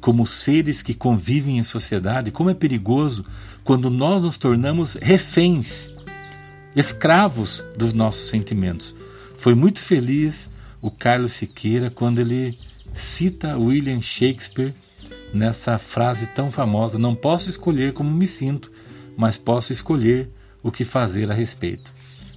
como 0.00 0.26
seres 0.26 0.82
que 0.82 0.94
convivem 0.94 1.58
em 1.58 1.62
sociedade, 1.62 2.30
como 2.30 2.48
é 2.48 2.54
perigoso 2.54 3.24
quando 3.64 3.90
nós 3.90 4.22
nos 4.22 4.38
tornamos 4.38 4.94
reféns, 4.94 5.92
escravos 6.76 7.64
dos 7.74 7.94
nossos 7.94 8.28
sentimentos. 8.28 8.94
Foi 9.34 9.54
muito 9.54 9.80
feliz 9.80 10.50
o 10.82 10.90
Carlos 10.90 11.32
Siqueira 11.32 11.90
quando 11.90 12.20
ele 12.20 12.56
cita 12.92 13.56
William 13.56 14.00
Shakespeare 14.02 14.74
nessa 15.32 15.78
frase 15.78 16.26
tão 16.28 16.50
famosa: 16.50 16.98
Não 16.98 17.14
posso 17.14 17.48
escolher 17.48 17.94
como 17.94 18.10
me 18.10 18.28
sinto, 18.28 18.70
mas 19.16 19.38
posso 19.38 19.72
escolher 19.72 20.28
o 20.62 20.70
que 20.70 20.84
fazer 20.84 21.30
a 21.30 21.34
respeito. 21.34 21.92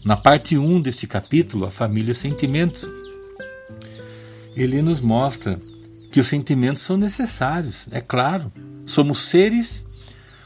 Na 0.06 0.16
parte 0.16 0.58
1 0.58 0.82
deste 0.82 1.06
capítulo, 1.06 1.66
A 1.66 1.72
Família 1.72 2.10
e 2.10 2.14
os 2.14 2.18
Sentimentos, 2.18 2.90
ele 4.56 4.82
nos 4.82 5.02
mostra 5.02 5.60
que 6.12 6.20
os 6.20 6.28
sentimentos 6.28 6.82
são 6.82 6.98
necessários, 6.98 7.88
é 7.92 8.02
claro. 8.02 8.52
Somos 8.86 9.20
seres 9.20 9.84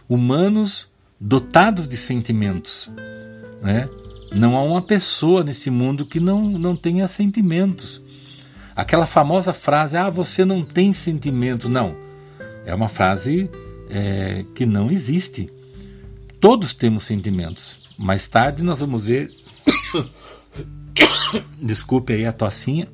humanos 0.09 0.89
dotados 1.19 1.87
de 1.87 1.95
sentimentos. 1.95 2.91
Né? 3.63 3.89
Não 4.35 4.57
há 4.57 4.61
uma 4.61 4.81
pessoa 4.81 5.43
nesse 5.43 5.69
mundo 5.69 6.05
que 6.05 6.19
não, 6.19 6.43
não 6.43 6.75
tenha 6.75 7.07
sentimentos. 7.07 8.01
Aquela 8.75 9.07
famosa 9.07 9.53
frase, 9.53 9.95
ah, 9.95 10.09
você 10.09 10.43
não 10.43 10.63
tem 10.63 10.91
sentimento. 10.91 11.69
Não, 11.69 11.95
é 12.65 12.75
uma 12.75 12.89
frase 12.89 13.49
é, 13.89 14.43
que 14.53 14.65
não 14.65 14.91
existe. 14.91 15.49
Todos 16.41 16.73
temos 16.73 17.03
sentimentos. 17.03 17.77
Mais 17.97 18.27
tarde 18.27 18.63
nós 18.63 18.81
vamos 18.81 19.05
ver. 19.05 19.31
Desculpe 21.61 22.13
aí 22.13 22.25
a 22.25 22.33
tocinha. 22.33 22.87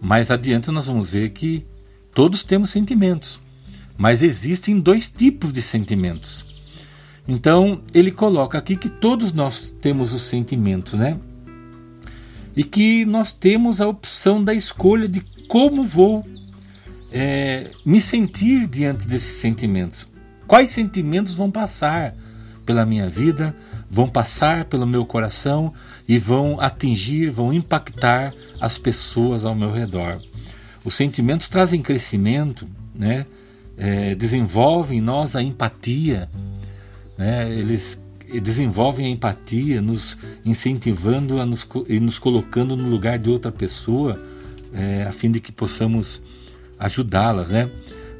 Mais 0.00 0.30
adiante 0.30 0.70
nós 0.70 0.86
vamos 0.86 1.10
ver 1.10 1.30
que 1.30 1.66
todos 2.14 2.42
temos 2.44 2.70
sentimentos. 2.70 3.40
Mas 3.98 4.22
existem 4.22 4.80
dois 4.80 5.10
tipos 5.10 5.52
de 5.52 5.60
sentimentos. 5.60 6.51
Então 7.26 7.82
ele 7.94 8.10
coloca 8.10 8.58
aqui 8.58 8.76
que 8.76 8.88
todos 8.88 9.32
nós 9.32 9.70
temos 9.80 10.12
os 10.12 10.22
sentimentos, 10.22 10.94
né? 10.94 11.18
E 12.56 12.64
que 12.64 13.04
nós 13.04 13.32
temos 13.32 13.80
a 13.80 13.88
opção 13.88 14.42
da 14.42 14.52
escolha 14.52 15.08
de 15.08 15.20
como 15.48 15.84
vou 15.84 16.24
é, 17.12 17.70
me 17.84 18.00
sentir 18.00 18.66
diante 18.66 19.06
desses 19.06 19.40
sentimentos. 19.40 20.06
Quais 20.46 20.70
sentimentos 20.70 21.34
vão 21.34 21.50
passar 21.50 22.14
pela 22.66 22.84
minha 22.84 23.08
vida, 23.08 23.54
vão 23.90 24.08
passar 24.08 24.64
pelo 24.64 24.86
meu 24.86 25.04
coração 25.04 25.72
e 26.08 26.18
vão 26.18 26.60
atingir, 26.60 27.30
vão 27.30 27.52
impactar 27.52 28.34
as 28.60 28.78
pessoas 28.78 29.44
ao 29.44 29.54
meu 29.54 29.70
redor. 29.70 30.20
Os 30.84 30.94
sentimentos 30.94 31.48
trazem 31.48 31.80
crescimento, 31.80 32.66
né? 32.94 33.26
É, 33.76 34.14
desenvolvem 34.14 34.98
em 34.98 35.00
nós 35.00 35.34
a 35.34 35.42
empatia, 35.42 36.28
né? 37.16 37.50
eles 37.50 38.02
desenvolvem 38.40 39.06
a 39.06 39.08
empatia, 39.08 39.82
nos 39.82 40.16
incentivando 40.44 41.40
a 41.40 41.46
nos, 41.46 41.66
e 41.88 42.00
nos 42.00 42.18
colocando 42.18 42.76
no 42.76 42.88
lugar 42.88 43.18
de 43.18 43.28
outra 43.28 43.52
pessoa, 43.52 44.18
é, 44.72 45.04
a 45.04 45.12
fim 45.12 45.30
de 45.30 45.40
que 45.40 45.52
possamos 45.52 46.22
ajudá-las, 46.78 47.50
né? 47.50 47.70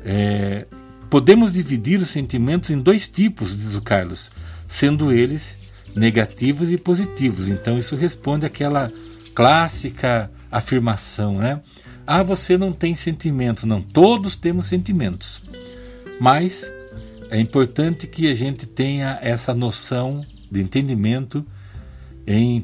É, 0.05 0.67
podemos 1.09 1.53
dividir 1.53 2.01
os 2.01 2.11
sentimentos 2.11 2.71
em 2.71 2.79
dois 2.79 3.09
tipos, 3.09 3.57
diz 3.57 3.75
o 3.75 3.83
Carlos, 3.83 4.31
sendo 4.69 5.13
eles 5.13 5.59
negativos 5.95 6.71
e 6.71 6.77
positivos. 6.77 7.49
Então 7.49 7.79
isso 7.79 7.97
responde 7.97 8.45
àquela 8.45 8.93
clássica 9.35 10.31
afirmação, 10.51 11.39
né? 11.39 11.61
Ah, 12.07 12.23
você 12.23 12.59
não 12.59 12.73
tem 12.73 12.95
sentimento. 12.95 13.67
Não, 13.67 13.81
todos 13.81 14.37
temos 14.37 14.67
sentimentos. 14.67 15.43
Mas 16.21 16.71
é 17.33 17.41
importante 17.41 18.07
que 18.07 18.31
a 18.31 18.35
gente 18.35 18.67
tenha 18.67 19.19
essa 19.23 19.55
noção 19.55 20.23
de 20.51 20.61
entendimento 20.61 21.43
em 22.27 22.63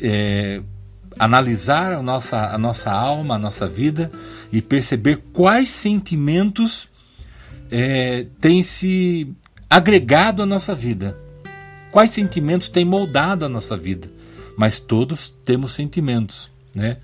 é, 0.00 0.62
analisar 1.18 1.92
a 1.92 2.02
nossa, 2.02 2.46
a 2.46 2.56
nossa 2.56 2.90
alma, 2.90 3.34
a 3.34 3.38
nossa 3.38 3.68
vida 3.68 4.10
e 4.50 4.62
perceber 4.62 5.22
quais 5.34 5.68
sentimentos 5.68 6.88
é, 7.70 8.26
têm 8.40 8.62
se 8.62 9.30
agregado 9.68 10.42
à 10.42 10.46
nossa 10.46 10.74
vida, 10.74 11.14
quais 11.92 12.12
sentimentos 12.12 12.70
têm 12.70 12.86
moldado 12.86 13.44
a 13.44 13.48
nossa 13.48 13.76
vida. 13.76 14.10
Mas 14.56 14.80
todos 14.80 15.28
temos 15.28 15.72
sentimentos, 15.72 16.50
né? 16.74 16.96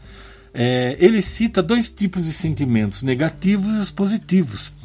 É, 0.54 0.96
ele 0.98 1.20
cita 1.20 1.62
dois 1.62 1.90
tipos 1.90 2.24
de 2.24 2.32
sentimentos, 2.32 3.02
negativos 3.02 3.74
e 3.76 3.78
os 3.78 3.90
positivos. 3.90 4.79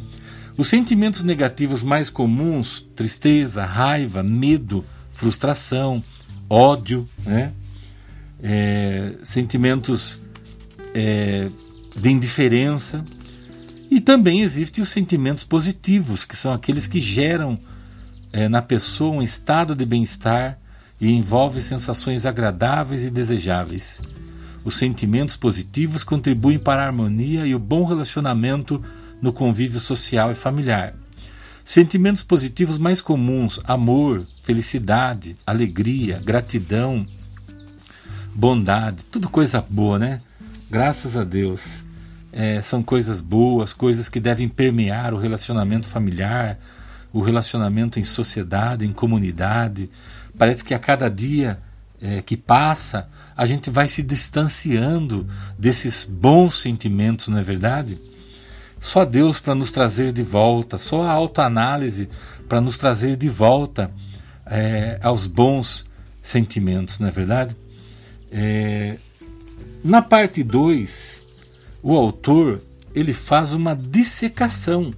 Os 0.58 0.68
sentimentos 0.68 1.22
negativos 1.24 1.84
mais 1.84 2.10
comuns, 2.10 2.86
tristeza, 2.96 3.66
raiva, 3.66 4.24
medo, 4.24 4.86
frustração, 5.12 6.04
ódio, 6.50 7.08
né? 7.26 7.52
é, 8.42 9.14
sentimentos 9.24 10.20
é, 10.94 11.50
de 11.96 12.10
indiferença. 12.10 13.04
E 13.90 14.00
também 14.00 14.42
existem 14.42 14.82
os 14.82 14.90
sentimentos 14.90 15.44
positivos, 15.44 16.26
que 16.26 16.36
são 16.36 16.54
aqueles 16.54 16.88
que 16.88 17.00
geram 17.00 17.60
é, 18.32 18.48
na 18.48 18.62
pessoa 18.62 19.16
um 19.16 19.22
estado 19.22 19.76
de 19.76 19.86
bem-estar 19.86 20.58
e 21.00 21.12
envolve 21.12 21.60
sensações 21.60 22.26
agradáveis 22.26 23.04
e 23.04 23.12
desejáveis. 23.12 24.02
Os 24.64 24.76
sentimentos 24.76 25.36
positivos 25.36 26.04
contribuem 26.04 26.58
para 26.58 26.82
a 26.82 26.88
harmonia 26.88 27.46
e 27.46 27.54
o 27.54 27.60
bom 27.60 27.84
relacionamento 27.86 28.82
no 29.26 29.34
convívio 29.34 29.80
social 29.80 30.32
e 30.32 30.36
familiar. 30.36 30.94
Sentimentos 31.66 32.22
positivos 32.22 32.78
mais 32.78 33.02
comuns: 33.02 33.60
amor, 33.64 34.26
felicidade, 34.44 35.36
alegria, 35.46 36.22
gratidão, 36.24 37.06
bondade, 38.36 39.04
tudo 39.06 39.28
coisa 39.28 39.66
boa, 39.68 39.98
né? 39.98 40.22
Graças 40.70 41.18
a 41.18 41.24
Deus. 41.24 41.84
É, 42.32 42.62
são 42.62 42.84
coisas 42.84 43.22
boas, 43.22 43.74
coisas 43.74 44.10
que 44.10 44.20
devem 44.20 44.48
permear 44.48 45.14
o 45.14 45.18
relacionamento 45.18 45.88
familiar, 45.88 46.60
o 47.14 47.22
relacionamento 47.22 47.98
em 47.98 48.04
sociedade, 48.04 48.86
em 48.86 48.92
comunidade. 48.92 49.90
Parece 50.38 50.64
que 50.64 50.74
a 50.74 50.80
cada 50.80 51.10
dia 51.10 51.60
é, 52.02 52.22
que 52.22 52.36
passa, 52.36 53.08
a 53.38 53.46
gente 53.46 53.70
vai 53.70 53.88
se 53.88 54.04
distanciando 54.04 55.26
desses 55.58 56.04
bons 56.04 56.62
sentimentos, 56.62 57.30
não 57.30 57.38
é 57.38 57.42
verdade? 57.42 57.98
Só 58.86 59.04
Deus 59.04 59.40
para 59.40 59.56
nos 59.56 59.72
trazer 59.72 60.12
de 60.12 60.22
volta, 60.22 60.78
só 60.78 61.02
a 61.02 61.12
autoanálise 61.12 62.08
para 62.48 62.62
nos 62.62 62.78
trazer 62.78 63.16
de 63.16 63.28
volta 63.28 63.90
é, 64.46 65.00
aos 65.02 65.26
bons 65.26 65.88
sentimentos, 66.22 67.00
não 67.00 67.08
é 67.08 67.12
verdade? 67.12 67.58
É, 68.32 68.96
na 69.84 70.04
parte 70.04 70.44
2, 70.44 71.24
o 71.82 71.96
autor 71.96 72.62
ele 72.94 73.12
faz 73.12 73.54
uma 73.54 73.76
dissecação 73.76 74.94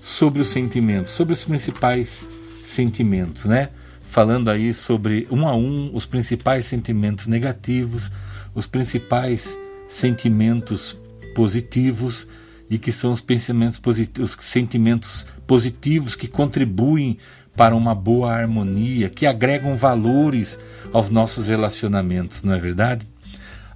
sobre 0.00 0.42
os 0.42 0.48
sentimentos, 0.48 1.12
sobre 1.12 1.34
os 1.34 1.44
principais 1.44 2.26
sentimentos, 2.64 3.44
né? 3.44 3.68
Falando 4.08 4.50
aí 4.50 4.74
sobre 4.74 5.28
um 5.30 5.46
a 5.46 5.54
um 5.54 5.94
os 5.94 6.04
principais 6.04 6.66
sentimentos 6.66 7.28
negativos, 7.28 8.10
os 8.52 8.66
principais 8.66 9.56
sentimentos 9.88 10.98
positivos 11.32 12.26
e 12.72 12.78
que 12.78 12.90
são 12.90 13.12
os 13.12 13.20
pensamentos 13.20 13.78
positivos, 13.78 14.34
os 14.34 14.44
sentimentos 14.46 15.26
positivos 15.46 16.14
que 16.14 16.26
contribuem 16.26 17.18
para 17.54 17.76
uma 17.76 17.94
boa 17.94 18.32
harmonia, 18.32 19.10
que 19.10 19.26
agregam 19.26 19.76
valores 19.76 20.58
aos 20.90 21.10
nossos 21.10 21.48
relacionamentos, 21.48 22.42
não 22.42 22.54
é 22.54 22.58
verdade? 22.58 23.06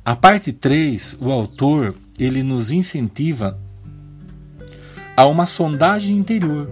A 0.02 0.16
parte 0.16 0.50
3, 0.50 1.18
o 1.20 1.30
autor, 1.30 1.94
ele 2.18 2.42
nos 2.42 2.72
incentiva 2.72 3.60
a 5.14 5.26
uma 5.26 5.44
sondagem 5.44 6.16
interior, 6.16 6.70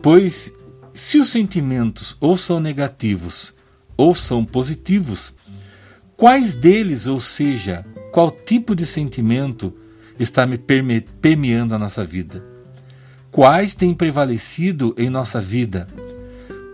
pois 0.00 0.50
se 0.94 1.18
os 1.18 1.28
sentimentos 1.28 2.16
ou 2.18 2.34
são 2.38 2.60
negativos 2.60 3.52
ou 3.94 4.14
são 4.14 4.42
positivos, 4.42 5.34
quais 6.16 6.54
deles, 6.54 7.06
ou 7.06 7.20
seja, 7.20 7.84
qual 8.10 8.30
tipo 8.30 8.74
de 8.74 8.86
sentimento 8.86 9.74
está 10.18 10.46
me 10.46 10.58
permeando 10.58 11.74
a 11.74 11.78
nossa 11.78 12.04
vida? 12.04 12.44
Quais 13.30 13.74
têm 13.74 13.92
prevalecido 13.92 14.94
em 14.96 15.10
nossa 15.10 15.40
vida? 15.40 15.86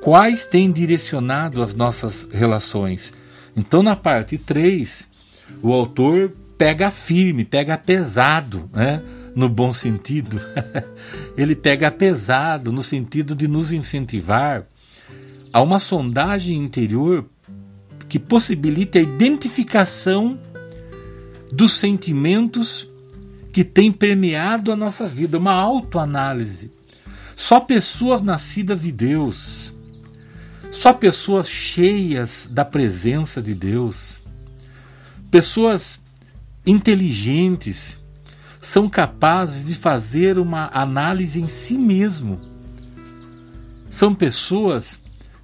Quais 0.01 0.45
têm 0.47 0.71
direcionado 0.71 1.63
as 1.63 1.75
nossas 1.75 2.29
relações? 2.31 3.13
Então, 3.57 3.83
na 3.83 3.97
parte 3.97 4.39
3, 4.39 5.09
o 5.63 5.73
autor 5.73 6.33
pega 6.57 6.91
firme, 6.91 7.45
pega 7.45 7.77
pesado, 7.77 8.71
né? 8.73 9.03
no 9.35 9.49
bom 9.49 9.73
sentido. 9.73 10.41
Ele 11.37 11.57
pega 11.57 11.91
pesado 11.91 12.71
no 12.71 12.83
sentido 12.83 13.35
de 13.35 13.49
nos 13.49 13.73
incentivar 13.73 14.65
a 15.53 15.61
uma 15.61 15.79
sondagem 15.79 16.57
interior 16.57 17.27
que 18.09 18.19
possibilite 18.19 18.99
a 18.99 19.03
identificação 19.03 20.39
dos 21.53 21.75
sentimentos 21.75 22.92
que 23.53 23.63
têm 23.63 23.93
permeado 23.93 24.73
a 24.73 24.77
nossa 24.77 25.07
vida, 25.07 25.39
uma 25.39 25.53
autoanálise. 25.53 26.73
Só 27.37 27.61
pessoas 27.61 28.23
nascidas 28.23 28.83
de 28.83 28.93
Deus, 28.93 29.73
só 30.71 30.93
pessoas 30.93 31.49
cheias 31.49 32.49
da 32.51 32.65
presença 32.65 33.43
de 33.43 33.55
Deus, 33.55 34.21
pessoas 35.31 36.01
inteligentes, 36.67 38.01
são 38.61 38.89
capazes 38.89 39.67
de 39.67 39.75
fazer 39.75 40.39
uma 40.39 40.71
análise 40.73 41.41
em 41.41 41.49
si 41.49 41.77
mesmo. 41.77 42.39
São 43.91 44.15
pessoas 44.15 45.01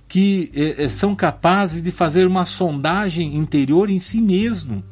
que 0.07 0.51
eh, 0.55 0.89
são 0.89 1.15
capazes 1.15 1.83
de 1.83 1.91
fazer 1.91 2.27
uma 2.27 2.45
sondagem 2.45 3.37
interior 3.37 3.91
em 3.91 3.99
si 3.99 4.21
mesmo. 4.21 4.83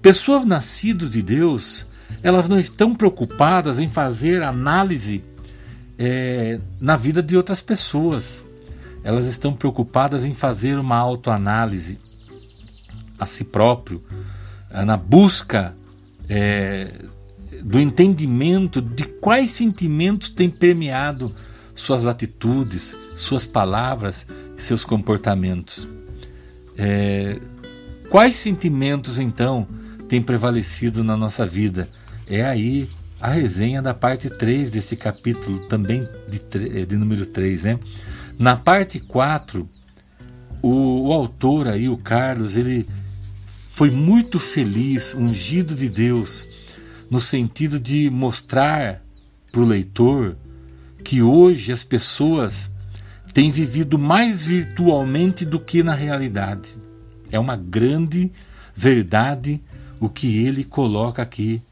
Pessoas 0.00 0.46
nascidas 0.46 1.10
de 1.10 1.20
Deus, 1.20 1.86
elas 2.22 2.48
não 2.48 2.58
estão 2.58 2.94
preocupadas 2.94 3.78
em 3.78 3.88
fazer 3.88 4.42
análise 4.42 5.22
eh, 5.98 6.60
na 6.80 6.96
vida 6.96 7.22
de 7.22 7.36
outras 7.36 7.60
pessoas. 7.60 8.44
Elas 9.04 9.26
estão 9.26 9.52
preocupadas 9.52 10.24
em 10.24 10.34
fazer 10.34 10.78
uma 10.78 10.96
autoanálise 10.96 11.98
a 13.18 13.24
si 13.24 13.44
próprio, 13.44 14.02
na 14.84 14.96
busca 14.96 15.74
do 17.62 17.78
entendimento 17.78 18.82
de 18.82 19.04
quais 19.20 19.52
sentimentos 19.52 20.28
têm 20.28 20.50
permeado 20.50 21.32
suas 21.76 22.04
atitudes, 22.04 22.96
suas 23.14 23.46
palavras 23.46 24.26
seus 24.56 24.84
comportamentos. 24.84 25.88
É, 26.76 27.38
quais 28.08 28.36
sentimentos 28.36 29.18
então 29.18 29.66
têm 30.08 30.22
prevalecido 30.22 31.04
na 31.04 31.16
nossa 31.16 31.46
vida? 31.46 31.88
É 32.28 32.42
aí 32.42 32.88
a 33.20 33.30
resenha 33.30 33.80
da 33.80 33.94
parte 33.94 34.28
3 34.28 34.70
desse 34.70 34.96
capítulo, 34.96 35.66
também 35.68 36.06
de, 36.28 36.86
de 36.86 36.96
número 36.96 37.24
3. 37.24 37.64
Né? 37.64 37.78
Na 38.38 38.56
parte 38.56 39.00
4, 39.00 39.68
o, 40.60 41.08
o 41.08 41.12
autor 41.12 41.68
aí, 41.68 41.88
o 41.88 41.96
Carlos, 41.96 42.56
ele 42.56 42.86
foi 43.70 43.90
muito 43.90 44.38
feliz, 44.38 45.14
ungido 45.14 45.74
de 45.74 45.88
Deus, 45.88 46.46
no 47.10 47.20
sentido 47.20 47.78
de 47.78 48.10
mostrar 48.10 49.00
para 49.52 49.60
o 49.60 49.66
leitor 49.66 50.36
que 51.04 51.22
hoje 51.22 51.72
as 51.72 51.84
pessoas 51.84 52.70
têm 53.32 53.50
vivido 53.50 53.98
mais 53.98 54.46
virtualmente 54.46 55.44
do 55.44 55.60
que 55.60 55.82
na 55.82 55.94
realidade. 55.94 56.76
É 57.30 57.38
uma 57.38 57.56
grande 57.56 58.32
verdade 58.74 59.60
o 60.00 60.08
que 60.08 60.44
ele 60.44 60.64
coloca 60.64 61.22
aqui 61.22 61.62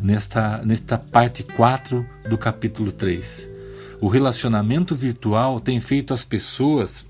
nesta, 0.00 0.58
nesta 0.64 0.98
parte 0.98 1.42
4 1.42 2.06
do 2.28 2.38
capítulo 2.38 2.92
3. 2.92 3.48
O 4.00 4.08
relacionamento 4.08 4.94
virtual 4.94 5.60
tem 5.60 5.80
feito 5.80 6.14
as 6.14 6.24
pessoas 6.24 7.06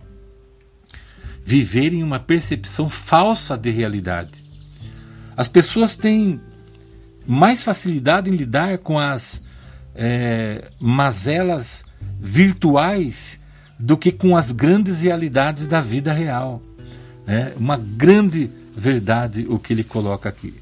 viverem 1.45 2.03
uma 2.03 2.19
percepção 2.19 2.89
falsa 2.91 3.57
de 3.57 3.71
realidade. 3.71 4.45
As 5.37 5.49
pessoas 5.49 5.97
têm 5.97 6.41
mais 7.27 7.63
facilidade 7.63 8.31
em 8.31 8.35
lidar 8.35 8.79
com 8.79 8.99
as 8.99 9.45
é, 9.95 10.71
mazelas 10.81 11.85
virtuais 12.21 13.41
do 13.79 13.97
que 13.97 14.11
com 14.11 14.37
as 14.37 14.51
grandes 14.51 15.01
realidades 15.01 15.67
da 15.67 15.81
vida 15.81 16.13
real. 16.13 16.63
É 17.27 17.53
uma 17.57 17.77
grande 17.77 18.51
verdade 18.75 19.47
o 19.49 19.59
que 19.59 19.73
ele 19.73 19.85
coloca 19.85 20.29
aqui. 20.29 20.55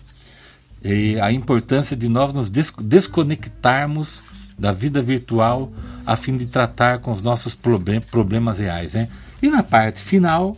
E 0.89 1.19
a 1.21 1.33
importância 1.33 1.97
de 1.97 2.09
nós 2.09 2.33
nos 2.33 2.49
desconectarmos 2.49 4.23
da 4.57 4.71
vida 4.71 5.03
virtual 5.03 5.73
a 6.07 6.15
fim 6.15 6.37
de 6.37 6.47
tratar 6.47 7.01
com 7.01 7.11
os 7.11 7.21
nossos 7.21 7.57
problemas 7.57 8.61
reais. 8.61 8.95
Né? 8.95 9.09
E 9.43 9.49
na 9.49 9.65
parte 9.65 10.01
final 10.01 10.57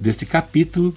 deste 0.00 0.26
capítulo, 0.26 0.92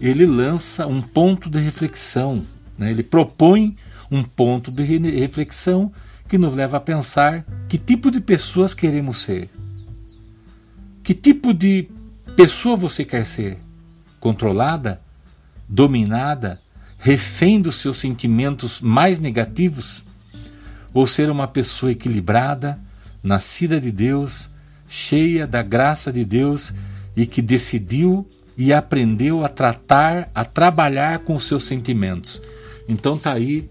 ele 0.00 0.24
lança 0.26 0.86
um 0.86 1.02
ponto 1.02 1.50
de 1.50 1.58
reflexão. 1.58 2.46
Né? 2.78 2.92
Ele 2.92 3.02
propõe 3.02 3.76
um 4.08 4.22
ponto 4.22 4.70
de 4.70 4.84
reflexão 4.84 5.92
que 6.28 6.38
nos 6.38 6.54
leva 6.54 6.76
a 6.76 6.80
pensar 6.80 7.44
que 7.68 7.76
tipo 7.76 8.12
de 8.12 8.20
pessoas 8.20 8.74
queremos 8.74 9.18
ser. 9.18 9.50
Que 11.02 11.14
tipo 11.14 11.52
de 11.52 11.88
pessoa 12.36 12.76
você 12.76 13.04
quer 13.04 13.26
ser? 13.26 13.58
Controlada? 14.20 15.00
Dominada? 15.68 16.60
Refém 17.04 17.60
dos 17.60 17.74
seus 17.76 17.98
sentimentos 17.98 18.80
mais 18.80 19.20
negativos? 19.20 20.06
Ou 20.94 21.06
ser 21.06 21.28
uma 21.28 21.46
pessoa 21.46 21.92
equilibrada, 21.92 22.80
nascida 23.22 23.78
de 23.78 23.92
Deus, 23.92 24.48
cheia 24.88 25.46
da 25.46 25.62
graça 25.62 26.10
de 26.10 26.24
Deus 26.24 26.72
e 27.14 27.26
que 27.26 27.42
decidiu 27.42 28.26
e 28.56 28.72
aprendeu 28.72 29.44
a 29.44 29.50
tratar, 29.50 30.30
a 30.34 30.46
trabalhar 30.46 31.18
com 31.18 31.36
os 31.36 31.44
seus 31.44 31.64
sentimentos. 31.64 32.40
Então 32.88 33.18
tá 33.18 33.34
aí 33.34 33.68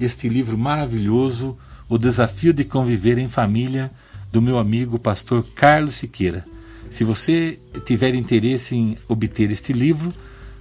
este 0.00 0.26
livro 0.30 0.56
maravilhoso, 0.56 1.58
O 1.86 1.98
Desafio 1.98 2.54
de 2.54 2.64
Conviver 2.64 3.18
em 3.18 3.28
Família, 3.28 3.90
do 4.32 4.40
meu 4.40 4.58
amigo 4.58 4.98
pastor 4.98 5.44
Carlos 5.54 5.96
Siqueira. 5.96 6.46
Se 6.88 7.04
você 7.04 7.58
tiver 7.84 8.14
interesse 8.14 8.74
em 8.74 8.96
obter 9.06 9.52
este 9.52 9.74
livro, 9.74 10.10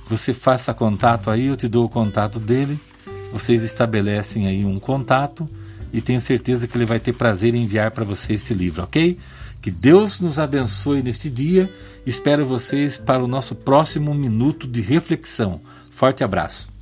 você 0.10 0.34
faça 0.34 0.74
contato 0.74 1.30
aí, 1.30 1.46
eu 1.46 1.56
te 1.56 1.68
dou 1.68 1.86
o 1.86 1.90
contato 1.90 2.40
dele. 2.40 2.80
Vocês 3.32 3.64
estabelecem 3.64 4.48
aí 4.48 4.66
um 4.66 4.80
contato 4.80 5.48
e 5.94 6.02
tenho 6.02 6.20
certeza 6.20 6.68
que 6.68 6.76
ele 6.76 6.86
vai 6.86 7.00
ter 7.00 7.14
prazer 7.14 7.54
em 7.54 7.64
enviar 7.64 7.92
para 7.92 8.04
você 8.04 8.34
esse 8.34 8.54
livro, 8.54 8.84
ok? 8.84 9.18
Que 9.62 9.70
Deus 9.70 10.20
nos 10.20 10.40
abençoe 10.40 11.04
neste 11.04 11.30
dia. 11.30 11.72
Espero 12.06 12.44
vocês 12.46 12.98
para 12.98 13.24
o 13.24 13.28
nosso 13.28 13.54
próximo 13.54 14.14
minuto 14.16 14.68
de 14.68 14.82
reflexão. 14.82 15.62
Forte 15.92 16.24
abraço. 16.24 16.79